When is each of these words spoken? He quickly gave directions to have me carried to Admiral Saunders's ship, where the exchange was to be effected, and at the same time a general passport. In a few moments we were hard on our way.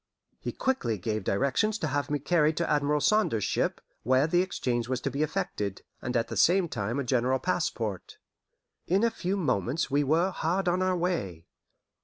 He 0.39 0.51
quickly 0.51 0.97
gave 0.97 1.23
directions 1.23 1.77
to 1.77 1.85
have 1.85 2.09
me 2.09 2.17
carried 2.17 2.57
to 2.57 2.67
Admiral 2.67 3.01
Saunders's 3.01 3.43
ship, 3.43 3.79
where 4.01 4.25
the 4.25 4.41
exchange 4.41 4.89
was 4.89 4.99
to 5.01 5.11
be 5.11 5.21
effected, 5.21 5.83
and 6.01 6.17
at 6.17 6.27
the 6.27 6.35
same 6.35 6.67
time 6.67 6.97
a 6.97 7.03
general 7.03 7.37
passport. 7.37 8.17
In 8.87 9.03
a 9.03 9.11
few 9.11 9.37
moments 9.37 9.91
we 9.91 10.03
were 10.03 10.31
hard 10.31 10.67
on 10.67 10.81
our 10.81 10.97
way. 10.97 11.45